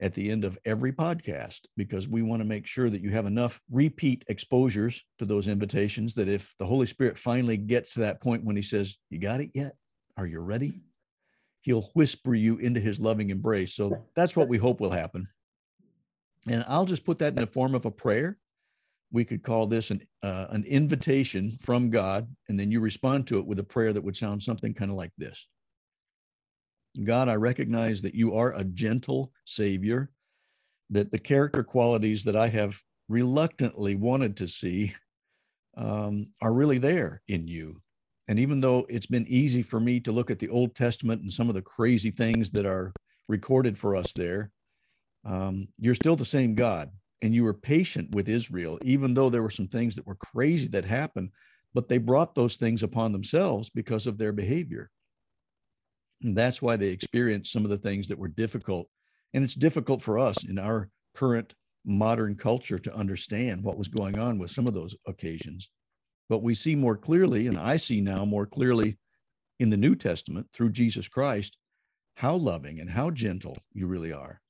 [0.02, 3.28] at the end of every podcast because we want to make sure that you have
[3.28, 8.22] enough repeat exposures to those invitations that if the Holy Spirit finally gets to that
[8.22, 9.74] point when he says, You got it yet?
[10.18, 10.82] Are you ready?
[11.62, 13.76] He'll whisper you into his loving embrace.
[13.76, 15.28] So that's what we hope will happen.
[16.50, 18.40] And I'll just put that in the form of a prayer.
[19.12, 23.40] We could call this an, uh, an invitation from God, and then you respond to
[23.40, 25.48] it with a prayer that would sound something kind of like this
[27.04, 30.12] God, I recognize that you are a gentle Savior,
[30.90, 34.94] that the character qualities that I have reluctantly wanted to see
[35.78, 37.82] um, are really there in you.
[38.28, 41.32] And even though it's been easy for me to look at the Old Testament and
[41.32, 42.94] some of the crazy things that are
[43.28, 44.52] recorded for us there,
[45.26, 46.90] um, you're still the same God.
[47.22, 50.68] And you were patient with Israel, even though there were some things that were crazy
[50.70, 51.32] that happened,
[51.74, 54.90] but they brought those things upon themselves because of their behavior.
[56.24, 58.88] And that's why they experienced some of the things that were difficult.
[59.34, 61.54] And it's difficult for us in our current
[61.86, 65.70] modern culture to understand what was going on with some of those occasions.
[66.30, 68.98] But we see more clearly, and I see now more clearly
[69.60, 71.58] in the New Testament through Jesus Christ,
[72.16, 74.42] how loving and how gentle you really are.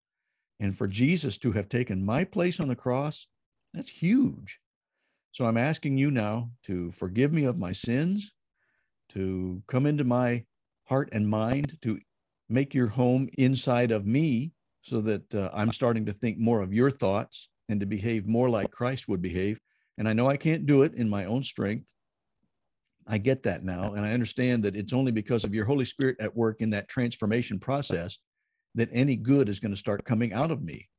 [0.61, 3.25] And for Jesus to have taken my place on the cross,
[3.73, 4.59] that's huge.
[5.31, 8.33] So I'm asking you now to forgive me of my sins,
[9.09, 10.45] to come into my
[10.83, 11.99] heart and mind, to
[12.47, 16.73] make your home inside of me so that uh, I'm starting to think more of
[16.73, 19.59] your thoughts and to behave more like Christ would behave.
[19.97, 21.91] And I know I can't do it in my own strength.
[23.07, 23.93] I get that now.
[23.93, 26.87] And I understand that it's only because of your Holy Spirit at work in that
[26.87, 28.19] transformation process
[28.75, 30.89] that any good is going to start coming out of me.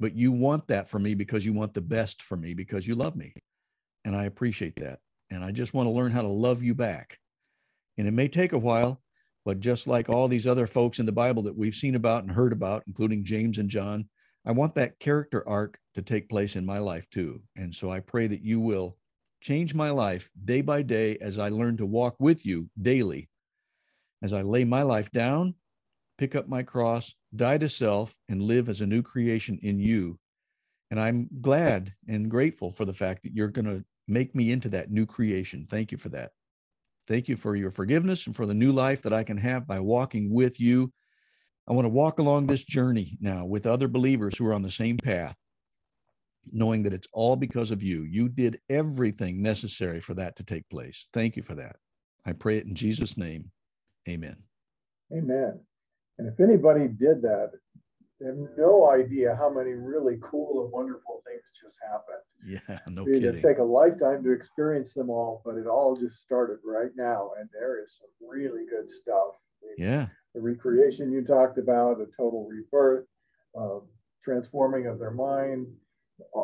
[0.00, 2.94] But you want that for me because you want the best for me because you
[2.94, 3.32] love me.
[4.04, 4.98] And I appreciate that.
[5.30, 7.18] And I just want to learn how to love you back.
[7.98, 9.00] And it may take a while,
[9.44, 12.32] but just like all these other folks in the Bible that we've seen about and
[12.32, 14.08] heard about, including James and John,
[14.44, 17.42] I want that character arc to take place in my life too.
[17.56, 18.96] And so I pray that you will
[19.40, 23.28] change my life day by day as I learn to walk with you daily,
[24.22, 25.54] as I lay my life down,
[26.22, 30.16] pick up my cross, die to self, and live as a new creation in you.
[30.92, 34.68] And I'm glad and grateful for the fact that you're going to make me into
[34.68, 35.66] that new creation.
[35.68, 36.30] Thank you for that.
[37.08, 39.80] Thank you for your forgiveness and for the new life that I can have by
[39.80, 40.92] walking with you.
[41.66, 44.70] I want to walk along this journey now with other believers who are on the
[44.70, 45.34] same path,
[46.52, 48.02] knowing that it's all because of you.
[48.02, 51.08] You did everything necessary for that to take place.
[51.12, 51.74] Thank you for that.
[52.24, 53.50] I pray it in Jesus' name.
[54.08, 54.36] Amen.
[55.12, 55.58] Amen.
[56.18, 57.52] And if anybody did that,
[58.20, 62.22] they have no idea how many really cool and wonderful things just happened.
[62.46, 63.28] Yeah, no I mean, kidding.
[63.30, 67.30] It'd take a lifetime to experience them all, but it all just started right now.
[67.38, 69.34] And there is some really good stuff.
[69.76, 70.06] Yeah.
[70.34, 73.06] The recreation you talked about, a total rebirth,
[73.58, 73.82] um,
[74.24, 75.66] transforming of their mind,
[76.36, 76.42] uh,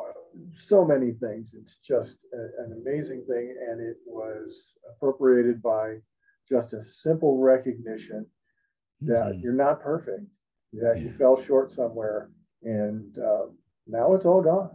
[0.52, 1.54] so many things.
[1.54, 3.54] It's just a, an amazing thing.
[3.68, 5.96] And it was appropriated by
[6.48, 8.26] just a simple recognition
[9.03, 9.42] that Mhm.
[9.42, 10.24] you're not perfect,
[10.74, 12.30] that you fell short somewhere.
[12.62, 13.46] And uh,
[13.86, 14.70] now it's all gone.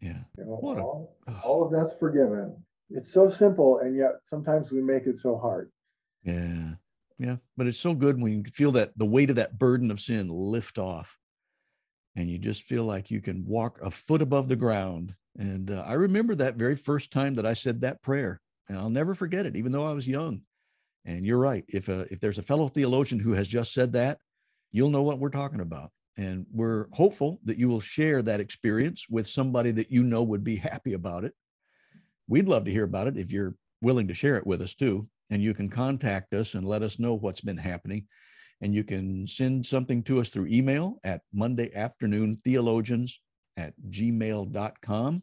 [0.00, 0.24] Yeah.
[0.36, 2.64] You know, What a- all, all of that's forgiven.
[2.90, 5.70] It's so simple, and yet sometimes we make it so hard.
[6.22, 6.74] Yeah.
[7.18, 7.36] Yeah.
[7.56, 10.28] But it's so good when you feel that the weight of that burden of sin
[10.28, 11.18] lift off
[12.16, 15.14] and you just feel like you can walk a foot above the ground.
[15.36, 18.90] And uh, I remember that very first time that I said that prayer, and I'll
[18.90, 20.42] never forget it, even though I was young.
[21.04, 21.64] And you're right.
[21.68, 24.18] If uh, if there's a fellow theologian who has just said that,
[24.72, 25.90] you'll know what we're talking about.
[26.16, 30.44] And we're hopeful that you will share that experience with somebody that you know would
[30.44, 31.32] be happy about it.
[32.26, 35.08] We'd love to hear about it if you're willing to share it with us too.
[35.30, 38.06] And you can contact us and let us know what's been happening.
[38.60, 43.20] And you can send something to us through email at Monday afternoon theologians
[43.56, 45.22] at gmail.com.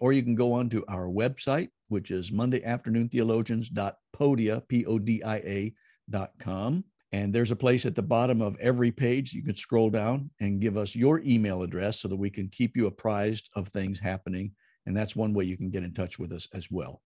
[0.00, 4.98] Or you can go on to our website, which is Monday afternoon theologians.podia, P O
[4.98, 5.74] D I A
[6.10, 6.84] dot com.
[7.12, 10.60] And there's a place at the bottom of every page you can scroll down and
[10.60, 14.52] give us your email address so that we can keep you apprised of things happening.
[14.86, 17.02] And that's one way you can get in touch with us as well.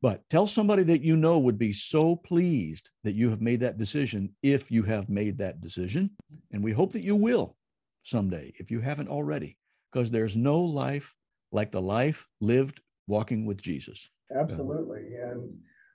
[0.00, 3.78] But tell somebody that you know would be so pleased that you have made that
[3.78, 6.10] decision if you have made that decision.
[6.50, 7.56] And we hope that you will
[8.02, 9.58] someday if you haven't already,
[9.92, 11.14] because there's no life
[11.52, 14.10] like the life lived walking with Jesus.
[14.34, 15.14] Absolutely.
[15.20, 15.52] And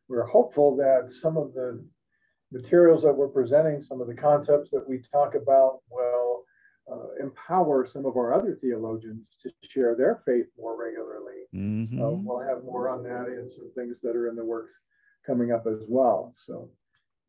[0.07, 1.83] we're hopeful that some of the
[2.51, 6.43] materials that we're presenting, some of the concepts that we talk about, will
[6.91, 11.43] uh, empower some of our other theologians to share their faith more regularly.
[11.53, 11.99] Mhm.
[12.01, 14.79] Uh, we'll have more on that and some things that are in the works
[15.25, 16.33] coming up as well.
[16.45, 16.71] So,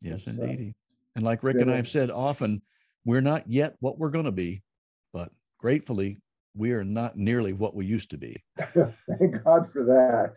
[0.01, 0.75] yes, uh, indeed.
[1.15, 2.61] And like Rick and I have said often,
[3.03, 4.63] we're not yet what we're going to be,
[5.11, 6.17] but gratefully,
[6.55, 8.41] we are not nearly what we used to be.
[8.59, 10.33] thank God for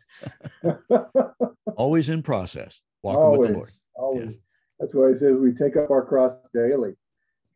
[0.62, 1.44] that.
[1.76, 3.70] Always in process, walking with the Lord.
[3.94, 4.36] Always.
[4.78, 6.94] That's why I say we take up our cross daily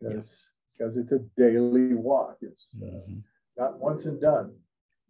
[0.01, 0.49] because
[0.79, 2.37] because it's a daily walk.
[2.43, 3.23] It's uh, Mhm.
[3.57, 4.55] not once and done.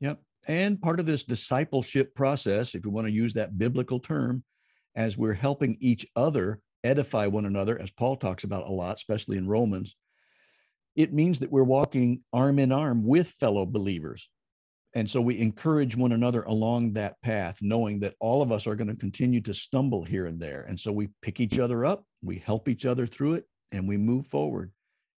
[0.01, 0.21] Yep.
[0.47, 4.45] And part of this discipleship process, if you want to use that biblical term,
[4.95, 9.39] as we're helping each other edify one another, as Paul talks about a lot, especially
[9.39, 9.97] in Romans,
[10.97, 14.29] it means that we're walking arm in arm with fellow believers.
[14.95, 18.75] And so we encourage one another along that path, knowing that all of us are
[18.75, 20.65] going to continue to stumble here and there.
[20.67, 23.99] And so we pick each other up, we help each other through it, and we
[23.99, 24.73] move forward.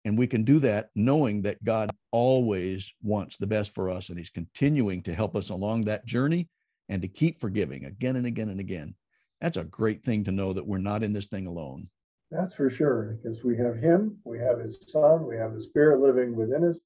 [0.04, 4.18] And we can do that knowing that God always wants the best for us and
[4.18, 6.48] He's continuing to help us along that journey
[6.88, 8.96] and to keep forgiving again and again and again.
[9.40, 11.88] That's a great thing to know that we're not in this thing alone.
[12.30, 16.00] That's for sure, because we have Him, we have His Son, we have the Spirit
[16.00, 16.78] living within us.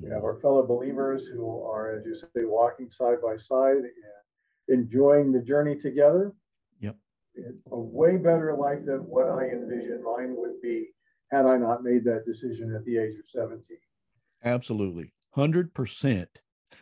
[0.00, 4.80] We have our fellow believers who are, as you say, walking side by side and
[4.80, 6.32] enjoying the journey together.
[6.80, 6.96] Yep.
[7.34, 10.88] It's a way better life than what I envisioned mine would be
[11.30, 13.76] had I not made that decision at the age of 17.
[14.44, 15.12] Absolutely.
[15.36, 16.26] 100%.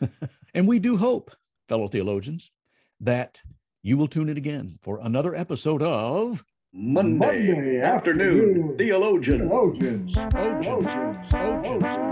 [0.54, 1.34] and we do hope,
[1.68, 2.50] fellow theologians,
[3.00, 3.40] that
[3.82, 6.44] you will tune in again for another episode of
[6.78, 9.40] Monday, Monday afternoon, afternoon, theologians.
[9.40, 10.14] Theologians.
[10.14, 11.30] Theologians.
[11.32, 12.05] Theologians.